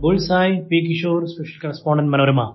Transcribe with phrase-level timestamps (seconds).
[0.00, 2.54] Bullseye P Kishore special correspondent Manorama.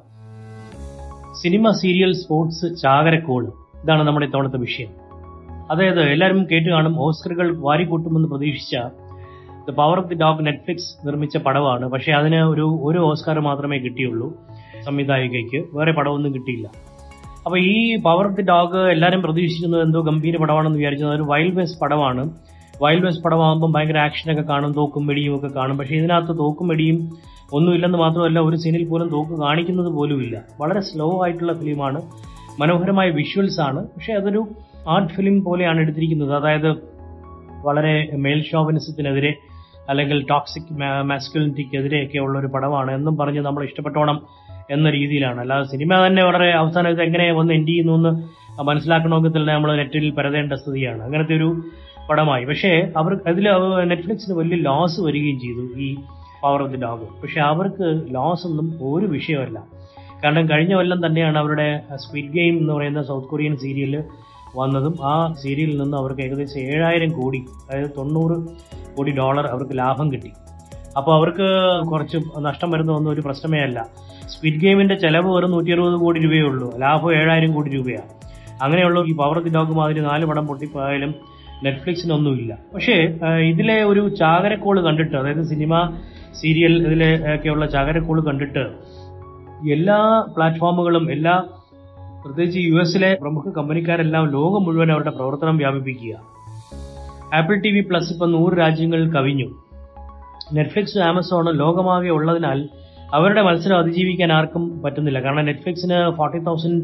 [1.43, 4.89] Cinema serial sports ചാകരക്കോൾ ഇതാണ് നമ്മുടെ ഇത്തവണത്തെ വിഷയം.
[5.71, 8.75] അതായത് എല്ലാവരും കേട്ട് കാണും ഓസ്കറുകൾ വാരിക്കൂട്ടുമെന്ന് പ്രതീക്ഷിച്ച
[9.69, 11.85] the power of the dog Netflix നിർമ്മിച്ച പടമാണ്.
[11.85, 14.33] പക്ഷേ അതിന് ഒരു ഒരു ഓസ്കാർ മാത്രമേ കിട്ടിയുള്ളൂ
[14.85, 15.65] സംവിധായികയ്ക്ക്.
[15.73, 16.67] വേറെ പടമൊന്നും കിട്ടിയില്ല.
[17.45, 21.79] അപ്പൊ ഈ പവർ ഓഫ് ദി ഡോഗ് എല്ലാവരും പ്രതീക്ഷിക്കുന്നത് എന്തോ ഗംഭീര പടമാണെന്ന് വിചാരിച്ചത് ഒരു വൈൽഡ് വെസ്റ്റ്
[21.79, 22.29] പടമാണ്.
[22.81, 25.77] വൈൽഡ് വെസ്റ്റ് പടമാകുമ്പോൾ ഭയങ്കര ആക്ഷനൊക്കെ കാണും തോക്കും വെടിയും ഒക്കെ കാണും.
[25.77, 27.17] പക്ഷേ ഇതിനകത്ത് തോക്കും വെടിയും
[27.53, 30.41] ഒന്നുമില്ലെന്ന് മാത്രമല്ല ഒരു സീനിൽ പോലും തോക്ക് കാണിക്കുന്നത് പോലുമില്ല.
[30.61, 32.01] വളരെ സ്ലോ ആയിട്ടുള്ള ഫിലിമാണ്
[32.59, 33.83] മനോഹരമായ വിഷ്വൽസ് ആണ്.
[33.83, 34.47] പക്ഷേ അതൊരു
[34.87, 36.35] ആർട്ട് ഫിലിം പോലെയാണ് എടുത്തിരിക്കുന്നത്.
[36.35, 36.75] അതായത്
[37.65, 39.35] വളരെ മെയിൽ ഷോവനിസത്തിനെതിരെ
[39.89, 42.91] അല്ലെങ്കിൽ ടോക്സിക് മാസ്കുലിറ്റിക്കെതിരെയൊക്കെ ഉള്ള ഒരു പടമാണ്.
[42.91, 44.21] എന്നും പറഞ്ഞ് നമ്മൾ ഇഷ്ടപ്പെട്ടോണം
[44.71, 45.39] എന്ന രീതിയിലാണ്.
[45.41, 50.09] അല്ലാതെ സിനിമ തന്നെ വളരെ അവസാനം ഇത് എങ്ങനെ വന്ന് എൻഡ് ചെയ്യുന്നു എന്ന് മനസ്സിലാക്കണമെങ്കിൽ തന്നെ നമ്മൾ നെറ്റിൽ
[50.11, 51.03] പരതേണ്ട സ്ഥിതിയാണ്.
[51.03, 51.61] അങ്ങനത്തെ ഒരു
[52.09, 52.45] പടമായി.
[52.45, 53.47] പക്ഷേ അവർ അതിൽ
[53.83, 55.95] നെറ്റ്ഫ്ലിക്സിന് വലിയ ലോസ് വരികയും ചെയ്തു ഈ
[56.43, 59.63] പവർ ഓഫ് ദി ഡോഗ് പക്ഷെ അവർക്ക് ലോസ് ഒന്നും ഒരു വിഷയമല്ല.
[60.23, 64.03] കാരണം കഴിഞ്ഞ കൊല്ലം തന്നെയാണ് അവരുടെ സ്ക്വിഡ് ഗെയിം എന്ന് പറയുന്ന സൗത്ത് കൊറിയൻ സീരിയൽ
[64.55, 64.95] വന്നതും.
[65.03, 68.37] ആ സീരിയലിൽ നിന്ന് അവർക്ക് ഏകദേശം ഏഴായിരം കോടി അതായത് തൊണ്ണൂറ്
[68.97, 70.31] കോടി ഡോളർ അവർക്ക് ലാഭം കിട്ടി.
[70.97, 71.47] അപ്പോൾ അവർക്ക്
[71.89, 73.87] കുറച്ച് നഷ്ടം വരുന്നതൊന്നും ഒരു പ്രശ്നമേ അല്ല.
[74.27, 76.77] സ്ക്വിഡ് ഗെയിമിന്റെ ചിലവ് വെറും നൂറ്റി അറുപത് കോടി രൂപയേ ഉള്ളൂ.
[76.77, 78.09] ലാഭം ഏഴായിരം കോടി രൂപയാണ്.
[78.63, 81.15] അങ്ങനെയുള്ള ഈ പവർ ഓഫ് ദി ഡോഗ് മാതിരി നാല് പടം പൊട്ടിപ്പോയാലും
[81.63, 82.57] നെറ്റ്ഫ്ലിക്സിനൊന്നുമില്ല.
[82.73, 82.95] പക്ഷേ
[83.51, 85.73] ഇതിലെ ഒരു ചാകരക്കോൾ കണ്ടിട്ട് അതായത് സിനിമ
[86.41, 88.63] സീരിയൽ ഇതിലെ ഒക്കെയുള്ള ചാകരക്കോൾ കണ്ടിട്ട്
[89.71, 91.43] എല്ലാ പ്ലാറ്റ്ഫോമുകളും എല്ലാ
[92.25, 96.15] പ്രത്യേകിച്ച് യു എസിലെ പ്രമുഖ കമ്പനിക്കാരെല്ലാം ലോകം മുഴുവൻ അവരുടെ പ്രവർത്തനം വ്യാപിപ്പിക്കുക.
[97.33, 99.47] ആപ്പിൾ ടി വി പ്ലസ് ഇപ്പം നൂറ് രാജ്യങ്ങളിൽ കവിഞ്ഞു.
[100.53, 102.69] നെറ്റ്ഫ്ലിക്സും ആമസോണും ലോകമാകെ ഉള്ളതിനാൽ
[103.13, 105.19] അവരുടെ മത്സരം അതിജീവിക്കാൻ ആർക്കും പറ്റുന്നില്ല.
[105.19, 106.83] കാരണം നെറ്റ്ഫ്ലിക്സിന് ഫോർട്ടി തൗസൻഡ്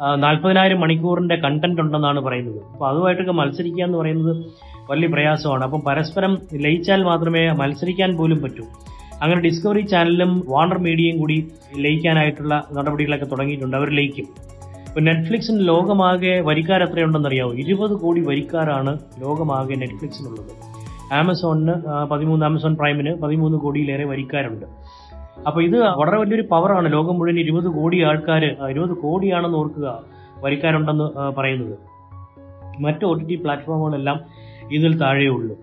[0.00, 2.62] നാൽപ്പതിനായിരം മണിക്കൂറിന്റെ കണ്ടന്റ് ഉണ്ടെന്നാണ് പറയുന്നത്.
[2.72, 4.44] അപ്പോൾ അതുമായിട്ടൊക്കെ മത്സരിക്കുക എന്ന് പറയുന്നത്
[4.90, 5.64] വലിയ പ്രയാസമാണ്.
[5.64, 8.64] അപ്പം പരസ്പരം ലയിച്ചാൽ മാത്രമേ മത്സരിക്കാൻ പോലും പറ്റൂ.
[9.22, 13.76] അങ്ങനെ ഡിസ്കവറി ചാനലും വാണ്ടർ മീഡിയയും കൂടി ലയിക്കാനായിട്ടുള്ള നടപടികളൊക്കെ തുടങ്ങിയിട്ടുണ്ട്.
[13.76, 14.24] അവർ ലയിക്കും.
[14.88, 20.52] ഇപ്പൊ നെറ്റ്ഫ്ലിക്സിന് ലോകമാകെ വരിക്കാർ എത്രയുണ്ടെന്നറിയാമോ ഇരുപത് കോടി വരിക്കാരാണ് ലോകമാകെ നെറ്റ്ഫ്ലിക്സിനുള്ളത്
[21.12, 21.72] ആമസോണിന്
[22.10, 24.66] പതിമൂന്ന് ആമസോൺ പ്രൈമിന് പതിമൂന്ന് കോടിയിലേറെ വരിക്കാരുണ്ട്.
[25.48, 26.86] അപ്പൊ ഇത് വളരെ വലിയൊരു പവറാണ്.
[26.92, 29.88] ലോകം മുഴുവൻ ഇരുപത് കോടി ആൾക്കാർ ഇരുപത് കോടിയാണെന്ന് ഓർക്കുക
[30.44, 31.06] വരിക്കാരുണ്ടെന്ന്
[31.38, 31.76] പറയുന്നത്.
[32.84, 34.18] മറ്റ് ഒ ടി ടി പ്ലാറ്റ്ഫോമുകളെല്ലാം
[34.76, 35.54] ഇതിൽ താഴെയുള്ളൂ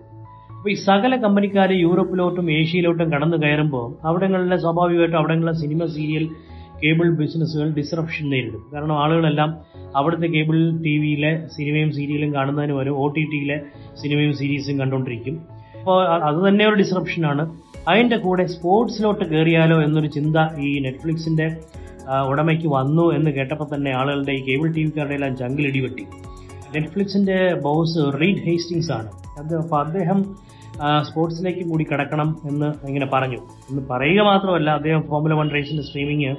[0.56, 6.24] അപ്പൊ ഈ സകല കമ്പനിക്കാർ യൂറോപ്പിലോട്ടും ഏഷ്യയിലോട്ടും കടന്നു കയറുമ്പോൾ അവിടങ്ങളിലെ സ്വാഭാവികമായിട്ടും അവിടങ്ങളിലെ സിനിമ സീരിയൽ
[6.82, 8.62] കേബിൾ ബിസിനസ്സുകൾ ഡിസ്റപ്ഷൻ നേരിടും.
[8.72, 9.50] കാരണം ആളുകളെല്ലാം
[9.96, 13.56] അവിടുത്തെ കേബിൾ ടി വിയിലെ സിനിമയും സീരിയലും കാണുന്നതിന് പകരം ഒ ടി ടിയിലെ
[14.02, 15.36] സിനിമയും സീരീസും കണ്ടുകൊണ്ടിരിക്കും.
[15.80, 17.44] അപ്പോൾ അത് തന്നെ ഒരു ഡിസ്റപ്ഷനാണ്
[17.88, 21.56] അതിന്റെ കൂടെ സ്പോർട്സിലോട്ട് കയറിയാലോ എന്നൊരു ചിന്ത ഈ നെറ്റ്ഫ്ലിക്സിന്റെ
[22.28, 26.06] ഉടമയ്ക്ക് വന്നു എന്ന് കേട്ടപ്പോൾ തന്നെ ആളുകളുടെ ഈ കേബിൾ ടി വിക്കാരുടെ എല്ലാം ചങ്കിലിടിവെട്ടി
[26.74, 29.10] നെറ്റ്ഫ്ലിക്സിന്റെ ബോസ് റീഡ് ഹേസ്റ്റിങ്സ് ആണ്.
[29.38, 30.36] അത് അപ്പോൾ അദ്ദേഹം
[31.02, 33.40] സ്പോർട്സിലേക്ക് കൂടി കിടക്കണം എന്ന് ഇങ്ങനെ പറഞ്ഞു.
[33.70, 36.36] എന്ന് പറയുക മാത്രമല്ല അദ്ദേഹം ഫോമുല വൺ റേസിന്റെ സ്ട്രീമിങ്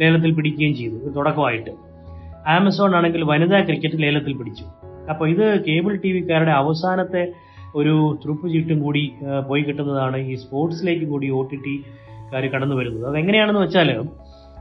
[0.00, 0.94] ലേലത്തിൽ പിടിക്കുകയും ചെയ്തു.
[1.16, 1.70] തുടക്കമായിട്ട്.
[2.48, 4.64] ആമസോൺ ആണെങ്കിൽ വനിതാ ക്രിക്കറ്റ് ലേലത്തിൽ പിടിച്ചു.
[5.10, 7.32] അപ്പോൾ ഇത് കേബിൾ ടി വിക്കാരുടെ അവസാനത്തെ
[7.76, 9.12] ഒരു തുറുപ്പ് ചീട്ടും കൂടി
[9.48, 11.74] പോയി കിട്ടുന്നതാണ് ഈ സ്പോർട്സിലേക്ക് കൂടി ഒ ടി ടി
[12.22, 13.08] ടിക്കാർ കടന്നു വരുന്നത്.
[13.08, 14.04] അതെങ്ങനെയാണെന്ന് വെച്ചാൽ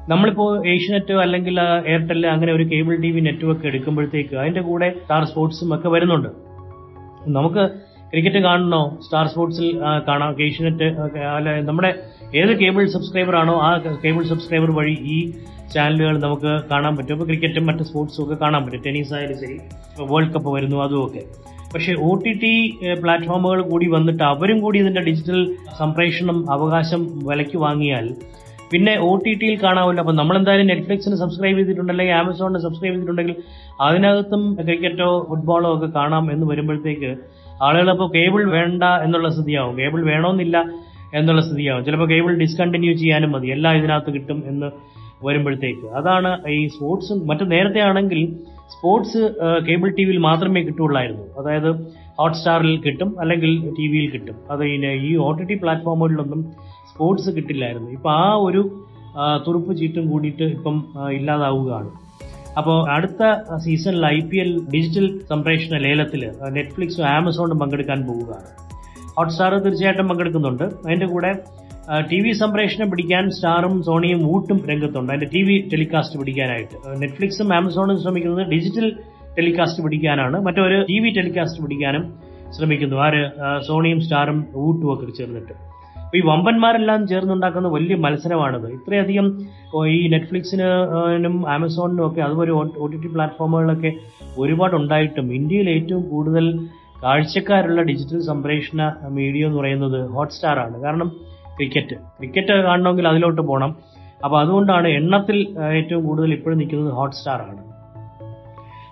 [0.09, 5.75] നമ്മളിപ്പോൾ ഏഷ്യനെറ്റ് അല്ലെങ്കിൽ എയർടെൽ അങ്ങനെ ഒരു കേബിൾ ടി വി നെറ്റ്വർക്ക് എടുക്കുമ്പോഴത്തേക്ക് അതിന്റെ കൂടെ സ്റ്റാർ സ്പോർട്സും
[5.75, 6.29] ഒക്കെ വരുന്നുണ്ട്.
[7.27, 7.69] നമുക്ക്
[8.11, 8.97] ക്രിക്കറ്റ് കാണണോ?
[9.05, 10.41] സ്റ്റാർ സ്പോർട്സിൽ കാണാം.
[10.41, 10.83] ഏഷ്യനെറ്റ്
[11.35, 11.93] അല്ല നമ്മുടെ
[12.35, 15.31] ഏത് കേബിൾ സബ്സ്ക്രൈബർ ആണോ ആ കേബിൾ സബ്സ്ക്രൈബർ വഴി ഈ
[15.73, 17.13] ചാനലുകൾ നമുക്ക് കാണാൻ പറ്റും.
[17.13, 18.81] അപ്പോൾ ക്രിക്കറ്റും മറ്റ് സ്പോർട്സും ഒക്കെ കാണാൻ പറ്റും.
[18.85, 19.59] ടെന്നീസ് ആയാലും ശരി
[20.13, 21.23] വേൾഡ് കപ്പ് വരുന്നു അതുമൊക്കെ
[21.73, 28.15] പക്ഷേ ഒ ടി ടി പ്ലാറ്റ്ഫോമുകൾ കൂടി വന്നിട്ട് അവരും കൂടി ഇതിന്റെ ഡിജിറ്റൽ സംപ്രേഷണം അവകാശം വിലയ്ക്ക് വാങ്ങിയാൽ
[28.71, 30.01] പിന്നെ ഒ ടി ടിയിൽ കാണാമല്ലോ.
[30.01, 33.35] അപ്പം നമ്മളെന്തായാലും നെറ്റ്ഫ്ലിക്സിന് സബ്സ്ക്രൈബ് ചെയ്തിട്ടുണ്ടെങ്കിൽ ആമസോണിന് സബ്സ്ക്രൈബ് ചെയ്തിട്ടുണ്ടെങ്കിൽ
[33.81, 37.17] അതിനകത്തും ക്രിക്കറ്റോ ഫുട്ബോളോ ഒക്കെ കാണാം എന്ന് വരുമ്പോഴത്തേക്ക്
[37.63, 39.77] ആളുകൾ അപ്പോൾ കേബിൾ വേണ്ട എന്നുള്ള സ്ഥിതിയാവും.
[39.77, 40.65] കേബിൾ വേണമെന്നില്ല
[41.13, 41.85] എന്നുള്ള സ്ഥിതിയാവും.
[41.85, 43.47] ചിലപ്പോൾ കേബിൾ ഡിസ്കണ്ടിന്യൂ ചെയ്യാനും മതി.
[43.47, 44.71] എല്ലാം ഇതിനകത്ത് കിട്ടും എന്ന്
[45.25, 45.87] വരുമ്പോഴത്തേക്ക്.
[45.87, 48.35] അതാണ് ഈ സ്പോർട്സും മറ്റു നേരത്തെ ആണെങ്കിൽ
[48.73, 49.21] സ്പോർട്സ്
[49.67, 51.71] കേബിൾ ടി വിയിൽ മാത്രമേ കിട്ടുള്ളായിരുന്നു അതായത്
[52.19, 54.37] ഹോട്ട്സ്റ്റാറിൽ കിട്ടും അല്ലെങ്കിൽ ടി വിയിൽ കിട്ടും.
[54.53, 54.63] അത്
[55.09, 56.41] ഈ ഒ ടി ടി പ്ലാറ്റ്ഫോമുകളിലൊന്നും
[56.91, 57.89] സ്പോർട്സ് കിട്ടില്ലായിരുന്നു.
[57.97, 58.61] ഇപ്പം ആ ഒരു
[59.45, 60.75] തുറുപ്പ് ചീട്ടും കൂടിയിട്ട് ഇപ്പം
[61.17, 61.89] ഇല്ലാതാവുകയാണ്.
[62.59, 63.23] അപ്പോൾ അടുത്ത
[63.65, 66.23] സീസണിൽ ഐ പി എൽ ഡിജിറ്റൽ സംപ്രേഷണ ലേലത്തിൽ
[66.57, 68.49] നെറ്റ്ഫ്ലിക്സും ആമസോണും പങ്കെടുക്കാൻ പോവുകയാണ്.
[69.17, 70.65] ഹോട്ട്സ്റ്റാർ തീർച്ചയായിട്ടും പങ്കെടുക്കുന്നുണ്ട്.
[70.85, 71.31] അതിന്റെ കൂടെ
[72.09, 75.11] ടി വി സംപ്രേഷണം പിടിക്കാൻ സ്റ്റാറും സോണിയും വൂട്ടും രംഗത്തുണ്ട്.
[75.13, 76.75] അതിന്റെ ടി വി ടെലികാസ്റ്റ് പിടിക്കാനായിട്ട്.
[77.01, 78.87] നെറ്റ്ഫ്ലിക്സും ആമസോണും ശ്രമിക്കുന്നത് ഡിജിറ്റൽ
[79.37, 80.37] ടെലികാസ്റ്റ് പിടിക്കാനാണ്.
[80.47, 82.13] മറ്റൊരു ടി വി ടെലികാസ്റ്റ് പിടിക്കാനും
[82.57, 82.95] ശ്രമിക്കുന്നു.
[82.95, 83.23] ആര്?
[83.67, 85.53] സോണിയും സ്റ്റാറും വൂട്ടും ഒക്കെ ചേർന്നിട്ട്.
[86.17, 88.67] ഈ വമ്പന്മാരെല്ലാം ചേർന്നുണ്ടാക്കുന്ന വലിയ മത്സരമാണിത്.
[88.73, 89.25] ഇത്രയധികം
[89.95, 93.91] ഈ നെറ്റ്ഫ്ലിക്സിനും ആമസോണിനും ഒക്കെ അതുപോലെ ഒ ടി ടി പ്ലാറ്റ്ഫോമുകളിലൊക്കെ
[94.37, 96.45] ഒരുപാട് ഉണ്ടായിട്ടും ഇന്ത്യയിൽ ഏറ്റവും കൂടുതൽ
[97.03, 101.11] കാഴ്ചക്കാരുള്ള ഡിജിറ്റൽ സംപ്രേഷണ മീഡിയ എന്ന് പറയുന്നത് ഹോട്ട്സ്റ്റാർ ആണ് കാരണം
[101.59, 101.95] ക്രിക്കറ്റ്.
[102.17, 103.71] ക്രിക്കറ്റ് കാണണമെങ്കിൽ അതിലോട്ട് പോകണം
[104.25, 105.37] അപ്പോൾ അതുകൊണ്ടാണ് എണ്ണത്തിൽ
[105.77, 107.61] ഏറ്റവും കൂടുതൽ ഇപ്പോഴും നിൽക്കുന്നത് ഹോട്ട്സ്റ്റാർ ആണ്.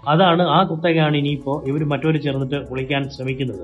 [0.07, 3.63] അതാണ് ആ കുത്തകയാണ് ഇനിയിപ്പോൾ ഇവർ മറ്റൊരു ചേർന്നിട്ട് വിളിക്കാൻ ശ്രമിക്കുന്നത്.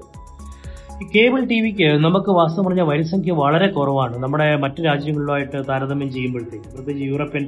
[1.02, 4.16] ഈ കേബിൾ ടി വിക്ക് നമുക്ക് വാസ്തവം പറഞ്ഞ വരിസംഖ്യ വളരെ കുറവാണ്.
[4.24, 7.46] നമ്മുടെ മറ്റ് രാജ്യങ്ങളിലുമായിട്ട് താരതമ്യം ചെയ്യുമ്പോഴത്തേക്ക് പ്രത്യേകിച്ച് യൂറോപ്യൻ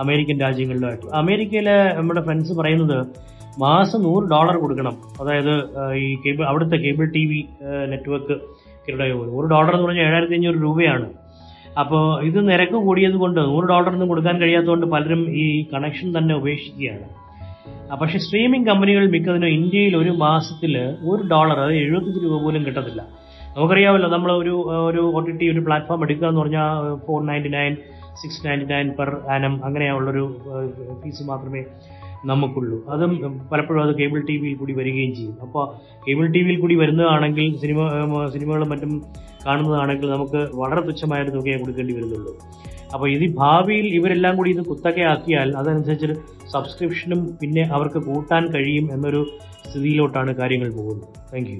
[0.00, 3.06] അമേരിക്കൻ രാജ്യങ്ങളിലുമായിട്ട് അമേരിക്കയിലെ നമ്മുടെ ഫ്രണ്ട്സ് പറയുന്നത്
[3.58, 4.94] മാസം നൂറ് ഡോളർ കൊടുക്കണം.
[5.20, 5.54] അതായത്
[5.94, 7.40] ഈ കേബിൾ അവിടുത്തെ കേബിൾ ടി വി
[7.88, 8.36] നെറ്റ്വർക്ക്
[8.92, 11.08] നൂറ് ഡോളർ എന്ന് പറഞ്ഞാൽ ഏഴായിരത്തി അഞ്ഞൂറ് രൂപയാണ്.
[11.80, 17.06] അപ്പോൾ ഇത് നിരക്ക് കൂടിയത് കൊണ്ട് നൂറ് ഡോളറൊന്നും കൊടുക്കാൻ കഴിയാത്തതുകൊണ്ട് പലരും ഈ കണക്ഷൻ തന്നെ ഉപേക്ഷിക്കുകയാണ്.
[18.00, 23.02] പക്ഷേ സ്ട്രീമിംഗ് കമ്പനികൾ മിക്കതിനും ഇന്ത്യയിൽ ഒരു മാസത്തിൽ ഒരു ഡോളർ അതായത് എഴുപത്തഞ്ച് രൂപ പോലും കിട്ടത്തില്ല.
[23.56, 24.54] നമുക്കറിയാമല്ലോ നമ്മൾ ഒരു
[24.88, 27.76] ഒരു ഒ ടി ടി ഒരു പ്ലാറ്റ്ഫോം എടുക്കുക എന്ന് പറഞ്ഞാൽ four ninety nine
[28.22, 30.36] six ninety nine per annum അങ്ങനെയുള്ളൊരു
[31.04, 31.64] ഫീസ് മാത്രമേ
[32.30, 32.78] നമുക്കുള്ളൂ.
[32.94, 33.12] അതും
[33.52, 35.36] പലപ്പോഴും അത് കേബിൾ ടി വിയിൽ കൂടി വരികയും ചെയ്യും.
[35.44, 35.64] അപ്പോൾ
[36.06, 37.80] കേബിൾ ടി വിയിൽ കൂടി വരുന്നതാണെങ്കിൽ സിനിമ
[38.34, 38.92] സിനിമകളും മറ്റും
[39.46, 42.32] കാണുന്നതാണെങ്കിൽ നമുക്ക് വളരെ തുച്ഛമായ ഒരു തുകയെ കൊടുക്കേണ്ടി വരുന്നുള്ളൂ.
[42.94, 46.16] അപ്പോൾ ഇത് ഭാവിയിൽ ഇവരെല്ലാം കൂടി ഇത് കുത്തകയാക്കിയാൽ അതനുസരിച്ച്
[46.52, 49.22] സബ്സ്ക്രിപ്ഷനും പിന്നെ അവർക്ക് കൂട്ടാൻ കഴിയും എന്നൊരു
[49.68, 51.08] സ്ഥിതിയിലോട്ടാണ് കാര്യങ്ങൾ പോകുന്നത്.
[51.32, 51.50] താങ്ക്